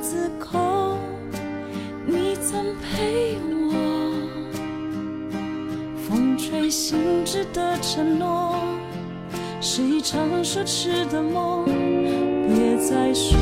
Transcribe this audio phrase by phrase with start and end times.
[0.00, 0.98] 自控，
[2.06, 3.72] 你曾陪我。
[6.08, 8.56] 风吹醒枝的承诺，
[9.60, 11.64] 是一场奢侈的梦。
[12.48, 13.36] 别再说。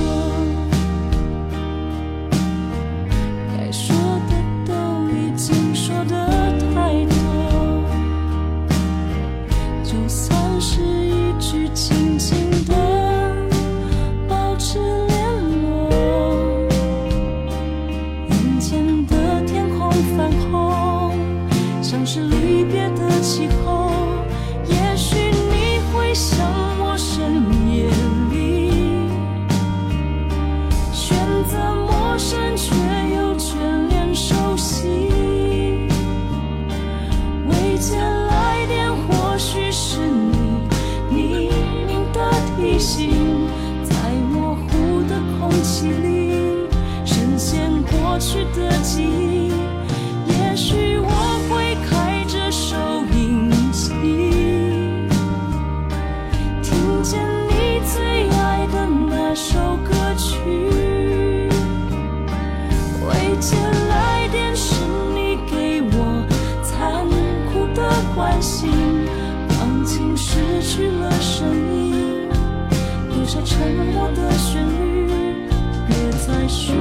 [73.45, 74.67] 沉默的旋
[75.07, 75.49] 律，
[75.87, 75.95] 别
[76.27, 76.75] 再说，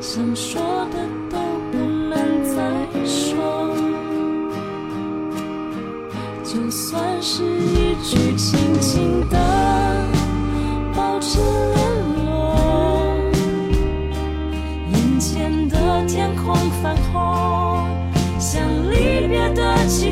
[0.00, 0.60] 想说
[0.90, 0.98] 的
[1.30, 1.38] 都
[1.70, 2.14] 不能
[2.44, 2.54] 再
[3.04, 3.74] 说。
[6.42, 9.38] 就算是一句轻轻的
[10.94, 11.80] 保持联
[12.24, 12.56] 络，
[14.92, 17.86] 眼前的天空泛红，
[18.40, 18.60] 像
[18.90, 20.10] 离别的气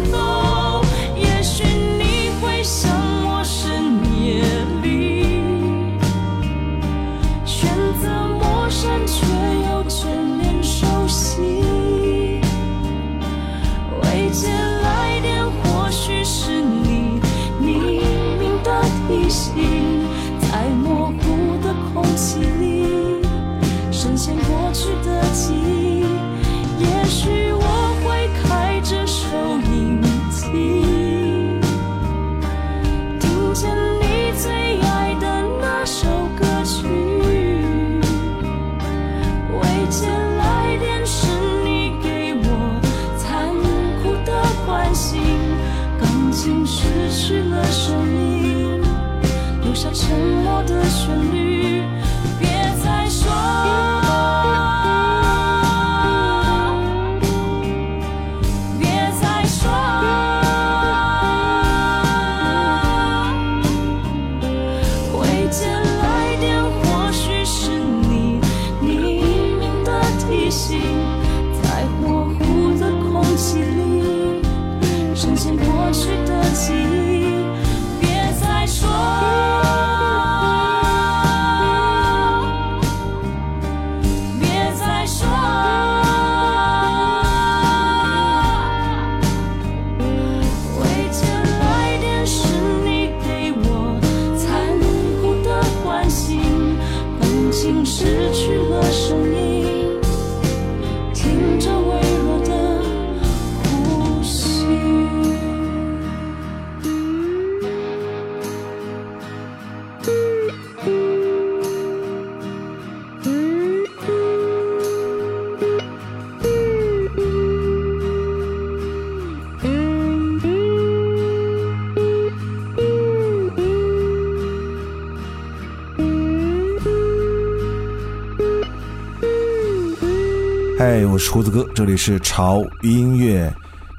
[131.18, 133.52] 我是胡子哥，这里是潮音乐。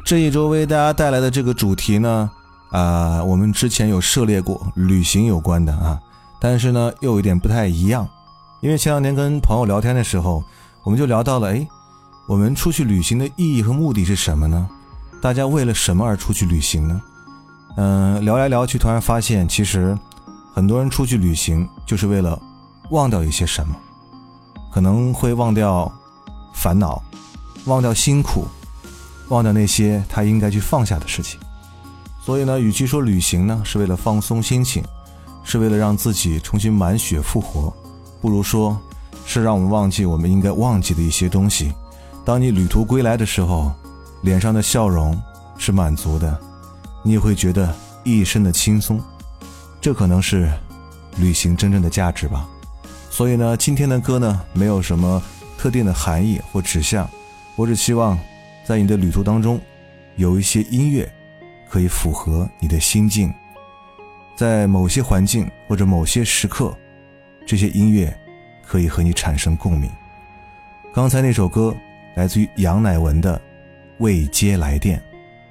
[0.05, 2.31] 这一周为大家带来的这个主题呢，
[2.69, 5.99] 啊，我们之前有涉猎过旅行有关的啊，
[6.39, 8.07] 但是呢又有点不太一样，
[8.61, 10.41] 因为前两天跟朋友聊天的时候，
[10.85, 11.67] 我们就聊到了，哎，
[12.25, 14.69] 我们出去旅行的意义和目的是什么呢？
[15.21, 17.01] 大家为了什么而出去旅行呢？
[17.75, 19.93] 嗯，聊来聊去，突然发现，其实
[20.53, 22.41] 很多人出去旅行就是为了
[22.91, 23.75] 忘掉一些什么，
[24.71, 25.91] 可能会忘掉。
[26.61, 27.01] 烦恼，
[27.67, 28.45] 忘掉辛苦，
[29.29, 31.39] 忘掉那些他应该去放下的事情。
[32.21, 34.83] 所以呢，与其说旅行呢是为了放松心情，
[35.41, 37.73] 是为了让自己重新满血复活，
[38.19, 38.77] 不如说
[39.25, 41.71] 是让我们忘记我们应该忘记的一些东西。
[42.25, 43.71] 当你旅途归来的时候，
[44.23, 45.17] 脸上的笑容
[45.57, 46.37] 是满足的，
[47.03, 47.73] 你也会觉得
[48.03, 48.99] 一身的轻松。
[49.79, 50.51] 这可能是
[51.15, 52.45] 旅行真正的价值吧。
[53.09, 55.23] 所以呢，今天的歌呢，没有什么。
[55.59, 57.07] 特定的含义或指向，
[57.57, 58.17] 我只希望，
[58.63, 59.59] 在你的旅途当中，
[60.15, 61.11] 有一些音乐
[61.67, 63.33] 可以符合你的心境，
[64.37, 66.73] 在某些环境或者某些时刻，
[67.45, 68.17] 这些音乐
[68.65, 69.91] 可以和你产生共鸣。
[70.93, 71.75] 刚才那首歌
[72.15, 73.37] 来自于杨乃文的
[73.97, 74.97] 《未接来电》，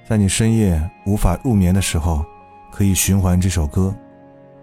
[0.08, 2.24] 在你深夜无法入眠的时候，
[2.72, 3.94] 可以循环这首歌，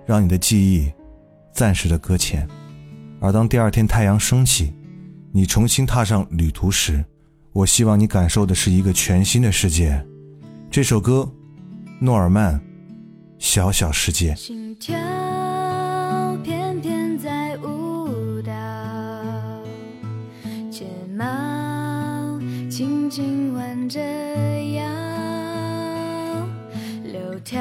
[0.08, 0.92] 让你的记忆
[1.52, 2.48] 暂时的搁浅，
[3.22, 4.74] 而当第二天太阳升起。
[5.36, 7.04] 你重新踏上旅途时，
[7.52, 10.02] 我希望你感受的是一个全新的世界。
[10.72, 11.30] 这首歌，
[12.00, 12.56] 诺尔曼，
[13.38, 14.32] 《小小世界》。
[14.38, 14.96] 心跳
[16.42, 18.54] 翩翩在舞蹈，
[20.72, 22.40] 睫毛
[22.70, 24.88] 轻轻弯着腰，
[27.04, 27.60] 柳条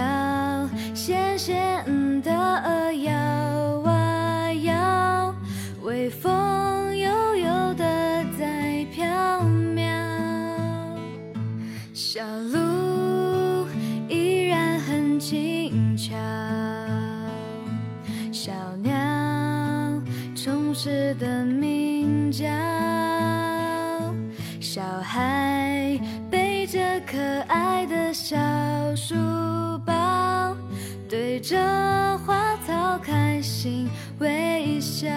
[20.85, 22.47] 的鸣叫，
[24.61, 25.99] 小孩
[26.31, 28.37] 背着可爱的小
[28.95, 29.15] 书
[29.87, 30.55] 包，
[31.09, 31.57] 对着
[32.19, 33.89] 花草开心
[34.19, 35.09] 微笑。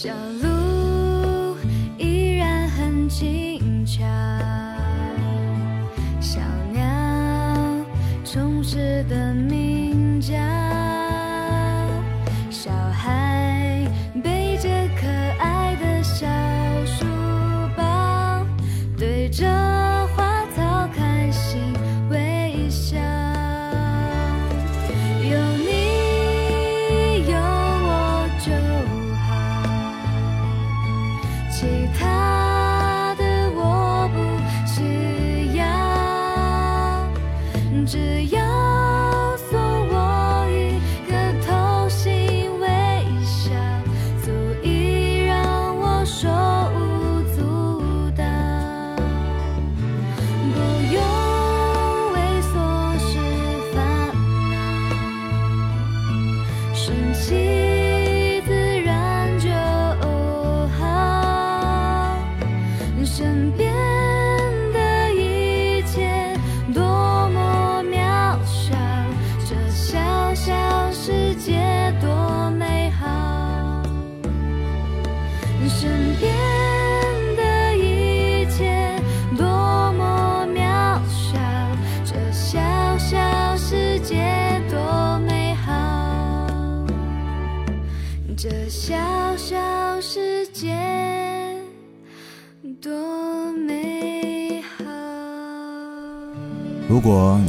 [0.00, 1.56] 小路
[1.98, 3.57] 依然很清。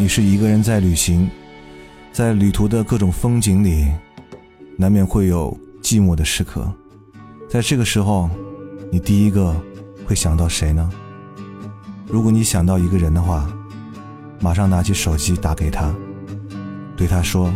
[0.09, 1.29] 是一个人在旅行，
[2.11, 3.87] 在旅途的各种风景里，
[4.75, 6.67] 难免会有寂寞的时刻。
[7.47, 8.27] 在这个时候，
[8.91, 9.55] 你第一个
[10.07, 10.89] 会想到谁呢？
[12.07, 13.47] 如果你想到一个人的话，
[14.39, 15.93] 马上拿起手机打给他，
[16.97, 17.53] 对他说：“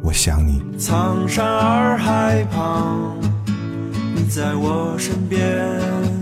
[0.00, 3.18] 我想你。”苍山洱海旁，
[4.14, 6.21] 你在我身边。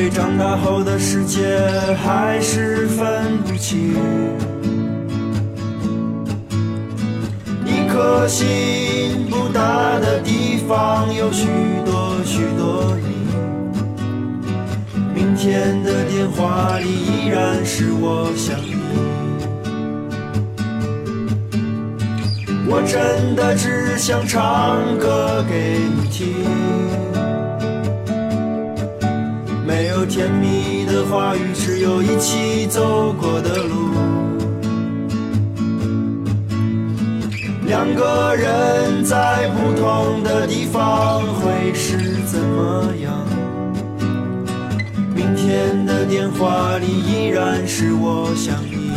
[0.00, 1.58] 为长大后的世界
[2.02, 3.94] 还是分不清。
[7.66, 11.48] 一颗心不大的地方有许
[11.84, 13.14] 多许多你，
[15.14, 18.76] 明天的电话里依然是我想你。
[22.66, 26.26] 我真的只想唱歌给你听，
[30.10, 33.94] 甜蜜的话语，只有一起走过的路。
[37.64, 43.12] 两个人在不同的地方会是怎么样？
[45.14, 48.90] 明天的电话里依然是我想你。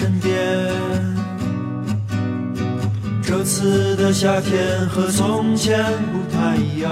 [0.00, 0.32] 身边。
[3.22, 6.90] 这次的夏天和从前不太一样。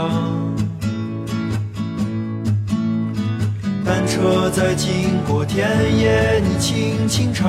[3.82, 5.66] 单车在经过田
[5.98, 7.48] 野，你轻轻唱。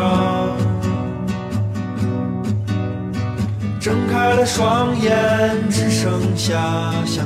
[3.81, 5.11] 睁开了双眼，
[5.69, 7.25] 只剩下相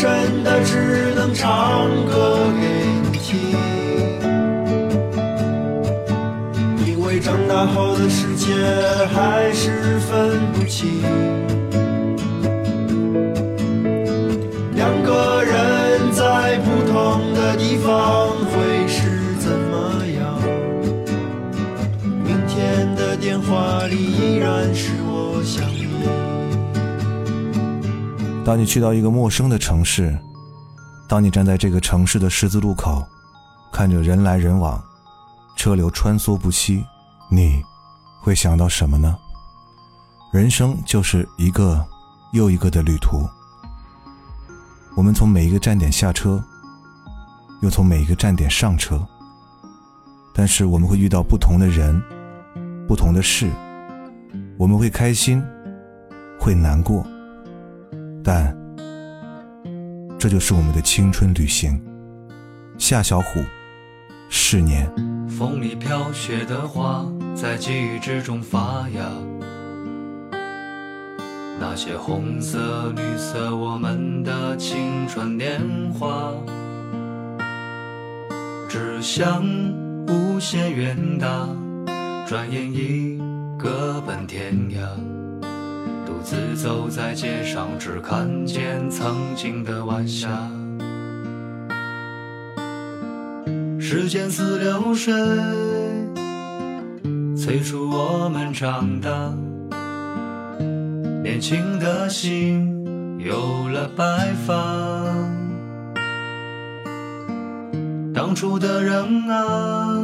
[0.00, 2.68] 真的只能唱歌给
[3.10, 3.50] 你听，
[6.86, 8.54] 因为长大后的世界
[9.12, 11.02] 还是分不清。
[28.48, 30.18] 当你去到一个陌生的城市，
[31.06, 33.06] 当你站在这个城市的十字路口，
[33.70, 34.82] 看着人来人往，
[35.54, 36.82] 车流穿梭不息，
[37.30, 37.62] 你
[38.22, 39.18] 会想到什么呢？
[40.32, 41.84] 人生就是一个
[42.32, 43.28] 又一个的旅途。
[44.96, 46.42] 我们从每一个站点下车，
[47.60, 49.06] 又从每一个站点上车，
[50.32, 52.02] 但是我们会遇到不同的人，
[52.88, 53.50] 不同的事，
[54.56, 55.44] 我们会开心，
[56.40, 57.06] 会难过，
[58.28, 58.54] 但
[60.18, 61.80] 这就是我们的青春旅行。
[62.76, 63.40] 夏小虎，
[64.28, 64.86] 是年。
[65.26, 69.02] 风里飘雪的花，在记忆之中发芽。
[71.58, 75.62] 那些红色、绿色，我们的青春年
[75.98, 76.34] 华，
[78.68, 79.42] 志向
[80.06, 81.48] 无限远大，
[82.26, 83.18] 转眼已
[83.58, 85.17] 各奔天涯。
[86.28, 90.28] 独自走在街上，只看见曾经的晚霞。
[93.80, 95.14] 时间似流水，
[97.34, 99.10] 催促我们长大。
[101.22, 102.76] 年轻的心
[103.18, 104.54] 有了白发，
[108.12, 109.96] 当初的人啊，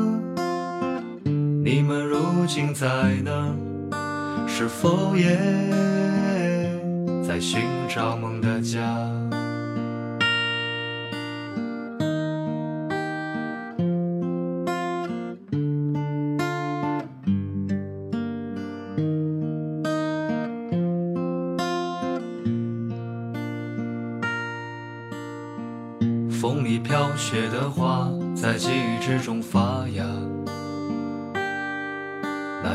[1.62, 2.88] 你们如今在
[3.22, 3.54] 哪？
[4.46, 5.36] 是否也
[7.34, 8.80] 在寻找梦的家？
[26.30, 29.42] 风里飘雪的花，在记忆之中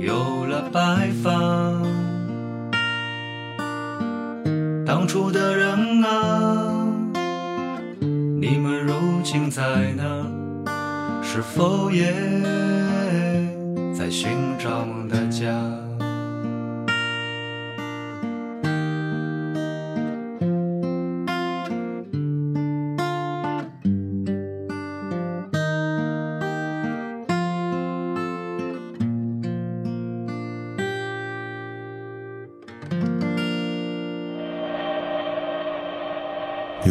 [0.00, 1.30] 有了白发。
[4.84, 6.72] 当初的人啊，
[8.00, 9.62] 你们如今在
[9.96, 10.02] 哪？
[11.22, 12.12] 是否也
[13.94, 15.50] 在寻找梦的家？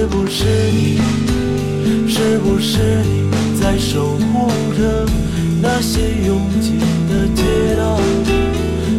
[0.00, 0.98] 是不是你？
[2.08, 3.28] 是不是你
[3.60, 5.04] 在守护着
[5.60, 8.00] 那些拥挤的街道？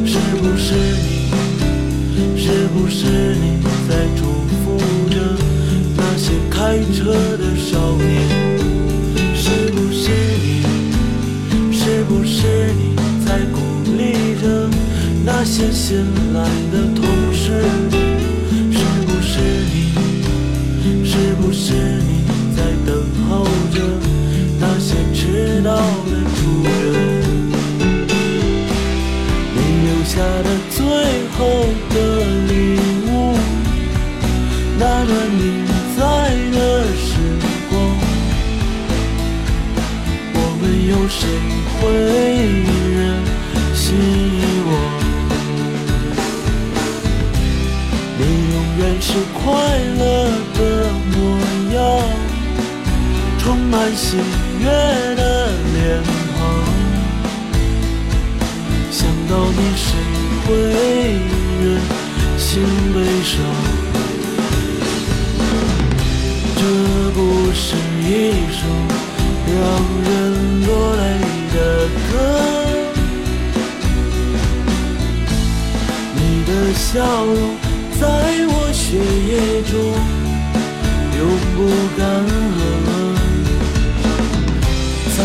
[0.05, 2.37] 是不是你？
[2.37, 3.57] 是不是你
[3.89, 4.25] 在祝
[4.61, 4.77] 福
[5.09, 5.17] 着
[5.97, 8.29] 那些开车的少年？
[9.33, 11.73] 是不是你？
[11.73, 13.59] 是不是你在鼓
[13.97, 14.69] 励着
[15.25, 17.90] 那些新来的同事？
[49.43, 49.49] 快
[49.97, 50.01] 乐
[50.53, 50.59] 的
[51.11, 51.15] 模
[51.73, 51.79] 样，
[53.39, 54.17] 充满喜
[54.59, 54.65] 悦
[55.15, 55.19] 的
[55.73, 55.77] 脸
[56.37, 56.39] 庞。
[58.91, 58.99] 想
[59.29, 59.87] 到你，谁
[60.45, 60.49] 会
[61.61, 61.63] 忍
[62.37, 62.49] 心
[62.93, 63.33] 悲伤？
[66.55, 66.61] 这
[67.15, 67.17] 不
[67.53, 67.65] 是
[68.03, 68.09] 一
[68.51, 68.59] 首
[69.47, 69.53] 让
[70.03, 70.09] 人
[70.67, 71.03] 落泪
[71.53, 71.55] 的
[72.11, 72.13] 歌。
[76.15, 76.85] 你的笑
[77.25, 77.29] 容
[77.99, 78.03] 在
[78.91, 79.01] 血液
[79.71, 79.73] 中
[81.17, 81.19] 永
[81.55, 81.57] 不
[81.97, 82.01] 干
[82.57, 82.59] 涸，
[85.15, 85.17] 在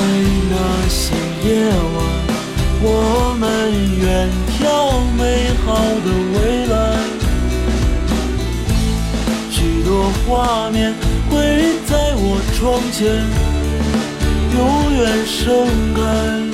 [0.50, 0.54] 那
[0.88, 0.94] 些
[1.42, 1.98] 夜晚。
[2.80, 2.86] 我
[3.40, 3.44] 们
[3.98, 4.62] 远眺
[5.18, 5.20] 美
[5.64, 5.66] 好
[6.04, 6.74] 的未来，
[9.50, 9.90] 许多
[10.28, 10.94] 画面
[11.28, 11.34] 会
[11.88, 13.02] 在我窗前
[14.56, 14.58] 永
[14.94, 16.45] 远盛开。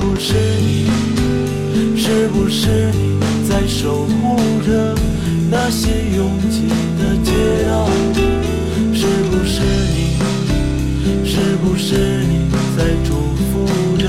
[0.00, 0.88] 不是你？
[1.96, 4.94] 是不是你在守护着
[5.50, 6.66] 那些拥挤
[6.98, 7.30] 的街
[7.68, 7.86] 道？
[8.92, 9.60] 是不是
[9.94, 10.18] 你？
[11.24, 13.12] 是不是你在祝
[13.52, 14.04] 福着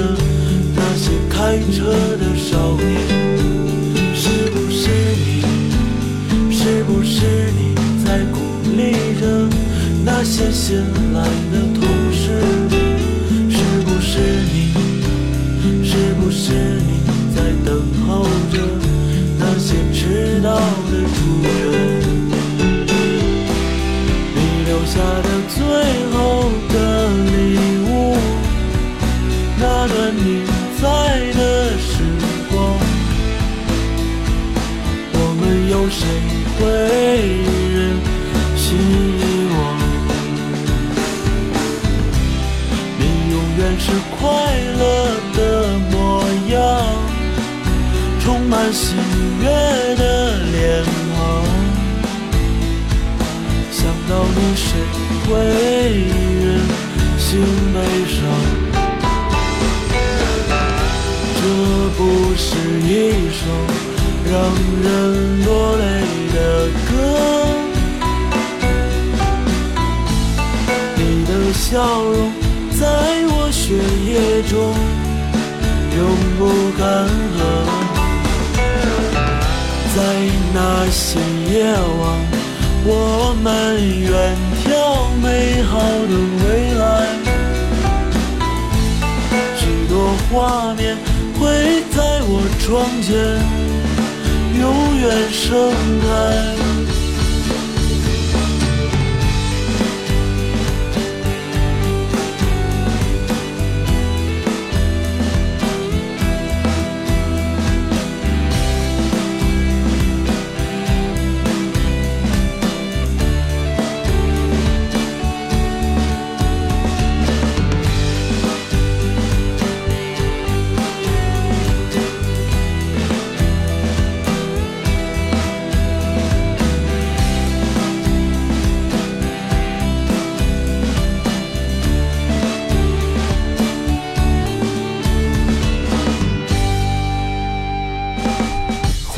[0.76, 2.90] 那些开车的少年？
[4.16, 5.44] 是不是你？
[6.52, 7.76] 是不是你
[8.06, 8.40] 在鼓
[8.76, 8.80] 励
[9.20, 9.24] 着
[10.06, 10.78] 那些新
[11.14, 11.28] 来
[55.32, 56.44] 会人
[57.18, 57.30] 心
[57.74, 58.20] 悲伤？
[61.38, 61.42] 这
[61.98, 62.00] 不
[62.36, 62.46] 是
[62.82, 62.92] 一
[63.32, 63.42] 首
[64.30, 64.34] 让
[64.84, 64.86] 人
[65.46, 65.84] 落泪
[66.34, 66.38] 的
[66.90, 66.92] 歌。
[70.98, 71.70] 你的笑
[72.04, 72.14] 容
[72.78, 72.82] 在
[73.30, 73.64] 我血
[74.06, 74.10] 液
[74.50, 74.54] 中
[75.98, 76.00] 永
[76.38, 76.40] 不
[76.78, 76.82] 干
[77.38, 77.40] 涸，
[79.96, 79.98] 在
[80.54, 80.58] 那
[80.92, 81.00] 些
[81.50, 82.04] 夜晚，
[82.84, 82.90] 我
[83.42, 83.46] 们
[84.00, 84.12] 远
[84.72, 84.74] 眺
[85.22, 86.14] 美好的
[86.46, 86.82] 未来，
[89.58, 90.96] 许多画面
[91.38, 92.70] 会在我窗
[93.02, 93.12] 前
[94.58, 94.64] 永
[95.02, 95.50] 远盛
[96.00, 96.61] 开。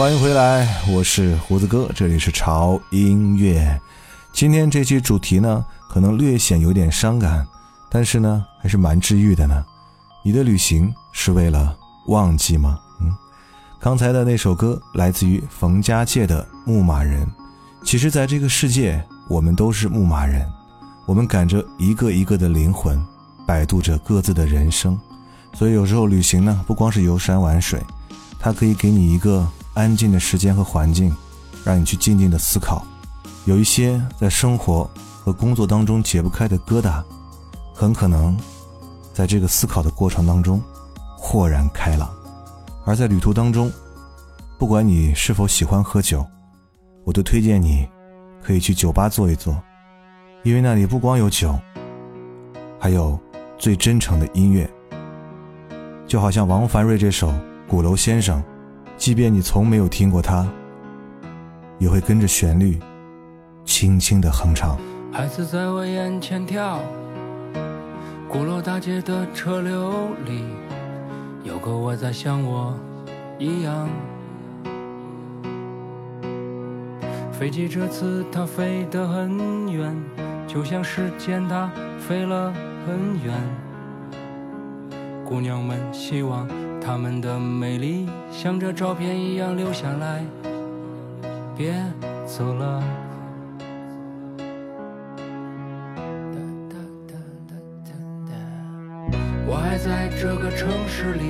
[0.04, 3.80] 欢迎回来，我是胡子哥，这里是潮音乐。
[4.34, 7.48] 今天这期主题呢，可能略显有点伤感，
[7.90, 9.64] 但是呢，还是蛮治愈的呢。
[10.22, 11.74] 你的旅行是为了
[12.08, 12.78] 忘记吗？
[13.00, 13.16] 嗯，
[13.80, 17.26] 刚才的那首歌来自于冯家界的《牧马人》。
[17.86, 20.46] 其实，在这个世界，我们都是牧马人，
[21.06, 23.02] 我们赶着一个一个的灵魂，
[23.48, 25.00] 摆渡着各自的人生。
[25.54, 27.82] 所以，有时候旅行呢，不光是游山玩水，
[28.38, 29.48] 它可以给你一个。
[29.74, 31.16] 安静的时间和环境，
[31.64, 32.86] 让你去静静的思考。
[33.46, 34.90] 有一些在生活
[35.24, 37.04] 和工作当中解不开的疙瘩，
[37.74, 38.38] 很可能
[39.14, 40.62] 在这个思考的过程当中
[41.18, 42.10] 豁然开朗。
[42.86, 43.72] 而在旅途当中，
[44.58, 46.26] 不管你是否喜欢喝酒，
[47.04, 47.88] 我都推荐你
[48.42, 49.58] 可以去酒吧坐一坐，
[50.44, 51.58] 因为那里不光有酒，
[52.80, 53.20] 还有
[53.58, 54.70] 最真诚的音乐。
[56.06, 57.30] 就好像王凡瑞这首
[57.68, 58.42] 《鼓楼先生》。
[59.04, 60.48] 即便你从没有听过它，
[61.78, 62.80] 也会跟着旋律
[63.66, 64.78] 轻轻的哼唱。
[65.12, 66.80] 孩子在我眼前跳，
[68.30, 69.92] 鼓楼大街的车流
[70.26, 70.46] 里，
[71.44, 72.74] 有个我在像我
[73.38, 73.90] 一样。
[77.34, 79.94] 飞机这次它飞得很远，
[80.48, 82.54] 就像时间它飞了
[82.88, 83.36] 很远。
[85.26, 86.48] 姑娘们希望。
[86.86, 90.22] 他们的美丽像这照片一样留下来，
[91.56, 91.74] 别
[92.26, 92.84] 走了。
[99.48, 101.24] 我还在这个城市里，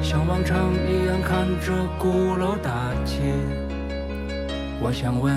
[0.00, 3.34] 像往常一样看着鼓楼大街。
[4.80, 5.36] 我想问，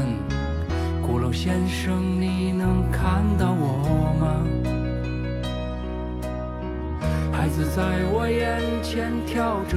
[1.02, 4.63] 鼓楼先生，你能看到我吗？
[7.44, 9.76] 孩子在我眼前跳着，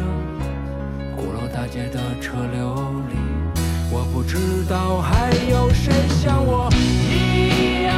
[1.17, 3.17] 鼓楼大街的车流里，
[3.91, 6.71] 我不知道还有谁像我
[7.11, 7.93] 一样，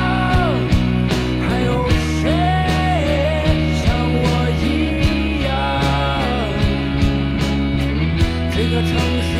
[1.44, 2.32] 还有谁
[3.76, 3.92] 像
[4.24, 4.26] 我
[4.64, 5.52] 一样，
[8.50, 8.88] 这个城
[9.20, 9.37] 市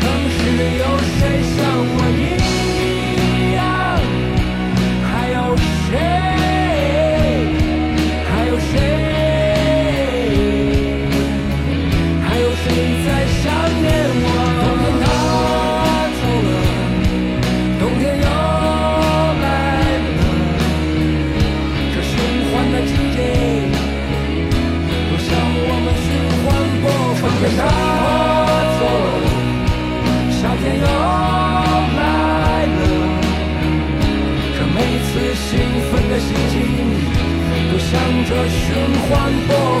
[0.00, 1.63] 城市有谁？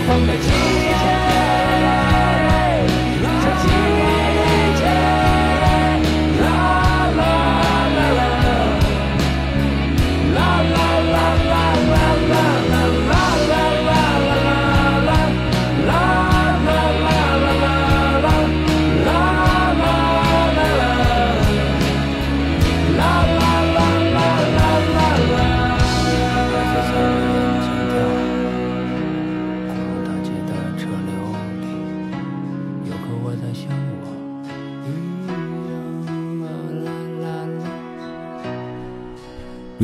[0.06, 0.83] 放得轻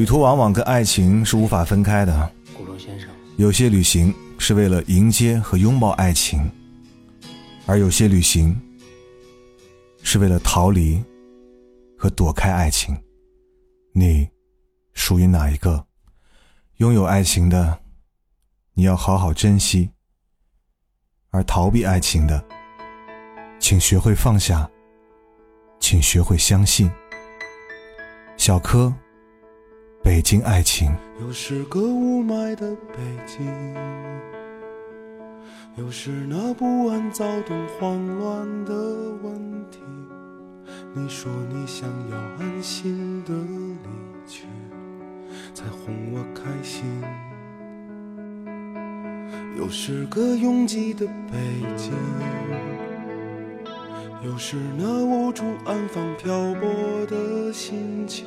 [0.01, 2.33] 旅途往往跟爱情是无法分开的。
[2.57, 6.51] 古龙先生，有些旅行是为了迎接和拥抱爱情，
[7.67, 8.59] 而有些旅行
[10.03, 11.05] 是为了逃离
[11.99, 12.97] 和躲开爱情。
[13.93, 14.27] 你
[14.95, 15.85] 属于哪一个？
[16.77, 17.79] 拥有爱情的，
[18.73, 19.91] 你要好好珍惜；
[21.29, 22.43] 而逃避爱情的，
[23.59, 24.67] 请学会放下，
[25.79, 26.91] 请学会相信。
[28.39, 28.91] 小柯，
[30.03, 30.91] 北京爱情。
[31.21, 33.47] 又是个雾霾的北京，
[35.77, 38.73] 又是那不安、躁动、慌乱的
[39.23, 39.35] 问
[39.71, 39.81] 题。
[40.95, 43.89] 你说你想要安心的离
[44.27, 44.47] 去，
[45.53, 46.85] 才哄我开心。
[49.59, 51.39] 又是个拥挤的北
[51.77, 51.93] 京，
[54.25, 58.27] 又是那无处安放漂泊的心情。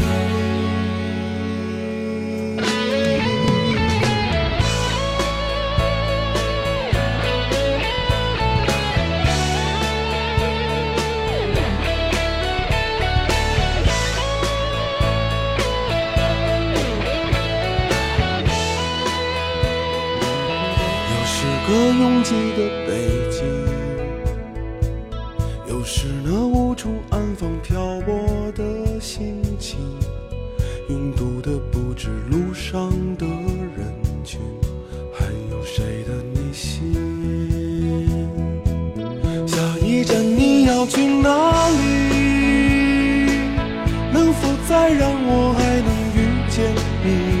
[22.01, 23.45] 拥挤的北京，
[25.69, 29.77] 又是那无处安放漂泊的心情，
[30.89, 34.41] 拥堵的不止路上的人群，
[35.13, 36.91] 还有谁的内心？
[39.45, 41.75] 下一站你要去哪里？
[44.11, 46.73] 能否再让我还能遇见
[47.05, 47.40] 你？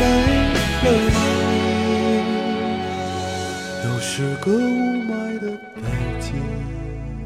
[0.00, 0.06] 没
[0.82, 1.20] 了你。
[3.84, 4.56] 又是个雾
[5.04, 5.82] 霾的北
[6.20, 6.32] 京，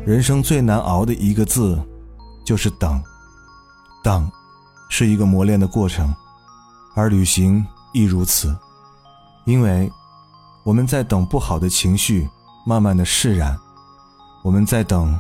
[0.04, 1.78] 人生最难熬的一个字，
[2.44, 3.00] 就是等。
[4.02, 4.28] 等，
[4.90, 6.12] 是一个磨练的过程，
[6.94, 8.54] 而旅行亦如此。
[9.44, 9.90] 因为
[10.64, 12.28] 我们在等不好的情绪
[12.66, 13.56] 慢慢的释然，
[14.42, 15.18] 我们在等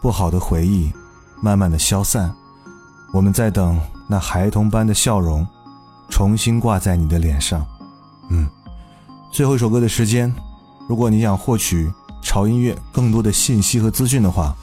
[0.00, 0.92] 不好的回忆
[1.40, 2.32] 慢慢的消散，
[3.12, 5.46] 我们在等那孩童般的笑容
[6.12, 7.66] 重新挂在你的脸上。
[8.28, 8.46] 嗯，
[9.32, 10.32] 最后一首歌的时间，
[10.86, 11.90] 如果你想获取
[12.20, 14.54] 潮音乐更多的信息和资讯的话，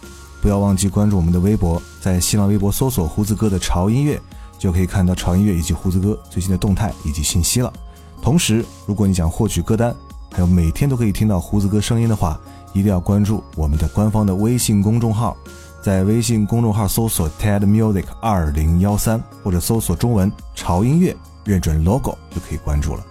[0.44, 4.22] 不要忘记关注我们的微博，在新浪微博搜索“胡子哥的潮音乐”，
[4.60, 7.74] 就可以看到潮音乐以及胡子哥最新的动态以及信息了。
[8.22, 9.94] 同时，如果你想获取歌单，
[10.32, 12.40] 还有每天都可以听到胡子哥声音的话，
[12.74, 15.36] 一定要关注我们的官方的微信公众号，
[15.84, 21.16] 在微信公众号搜索 TED Music 二零幺三，或者搜索中文潮音乐，
[21.50, 23.04] 认准 logo 就可以关注了。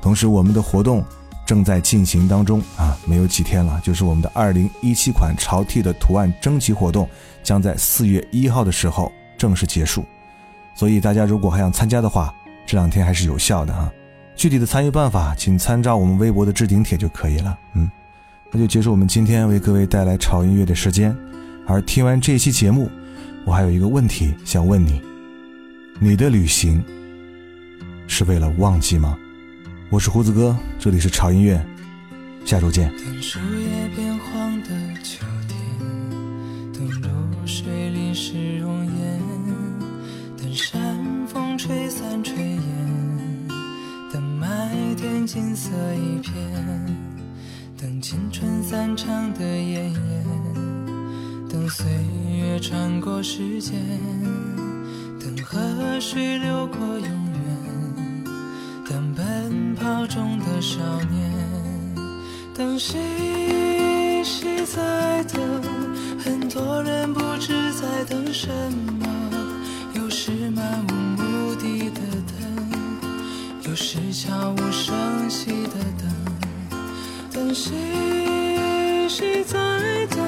[0.00, 1.04] 同时，我们的活动
[1.46, 7.08] 正在进行当中啊，没有几天了，就是我们的二零一七款潮 T 的图案征集活动
[7.42, 10.04] 将在四月一号的时候正式结束。
[10.74, 12.34] 所以大家如果还想参加的话，
[12.66, 13.92] 这两天还是有效的啊。
[14.34, 17.58] 具体的参与办法，请参照我们微博的置顶帖就可以了。
[17.74, 17.90] 嗯，
[18.50, 21.14] 那就结束我们今天为各位带来潮音乐的时间。
[21.66, 22.90] 而听完这期节目，
[23.44, 25.00] 我还有一个问题想问你：
[26.00, 26.82] 你的旅行
[28.12, 29.16] 是为了忘记吗？
[29.88, 31.58] 我是胡子哥，这里是潮音乐，
[32.44, 32.92] 下周见。
[32.98, 34.68] 等树叶变黄的
[35.02, 35.58] 秋天，
[36.74, 37.08] 等露
[37.46, 39.20] 水淋湿容颜，
[40.36, 43.48] 等山风吹散炊烟，
[44.12, 44.46] 等麦
[44.94, 46.34] 田金色一片，
[47.80, 50.24] 等青春散场的艳艳，
[51.48, 51.86] 等岁
[52.30, 53.80] 月穿过时间，
[55.18, 57.21] 等河水流过永，
[58.88, 60.80] 等奔跑中的少
[61.10, 61.32] 年。
[62.54, 62.98] 等谁？
[64.24, 65.40] 谁在等？
[66.18, 68.48] 很多人不知在等什
[69.00, 69.06] 么。
[69.94, 72.34] 有时漫无目的的等，
[73.62, 76.80] 有时悄无声息的等。
[77.32, 77.72] 等谁？
[79.08, 79.58] 谁在
[80.06, 80.18] 等？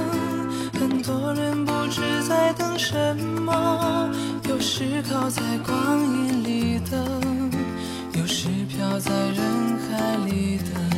[0.80, 4.10] 很多人不知在等什么。
[4.48, 7.43] 有时靠在光阴里等，
[8.76, 10.93] 飘在人海里的。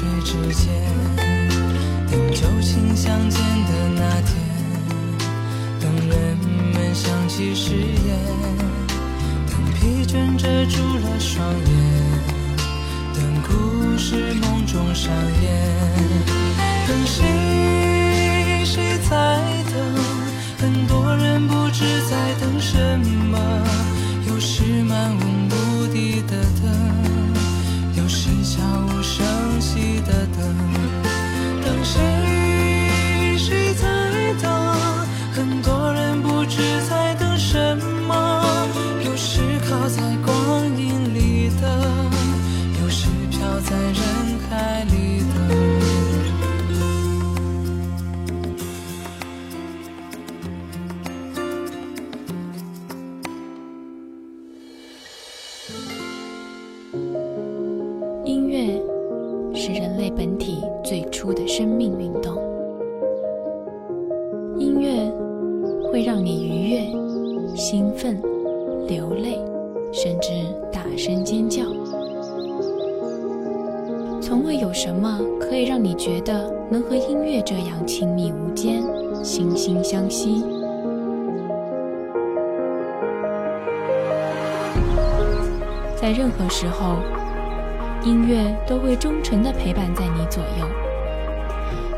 [0.00, 0.72] 水之间，
[2.10, 4.34] 等旧情相见的那天，
[5.78, 6.38] 等人
[6.72, 8.18] 们想起誓言，
[9.46, 11.66] 等疲倦遮住了双眼。
[13.12, 15.52] 等故事梦中上演。
[16.88, 18.64] 等谁？
[18.64, 19.38] 谁在
[19.70, 19.76] 等？
[20.60, 22.98] 很多人不知在等什
[23.30, 23.38] 么。
[24.26, 26.72] 有时漫无目的的等，
[27.98, 29.26] 有时悄无声
[29.60, 30.56] 熄的等。
[31.62, 32.39] 等谁？